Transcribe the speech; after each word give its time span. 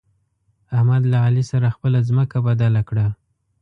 احمد 0.75 1.03
له 1.11 1.17
علي 1.25 1.43
سره 1.51 1.67
خپله 1.75 1.99
ځمکه 2.09 2.37
بدله 2.47 2.81
کړه. 2.89 3.07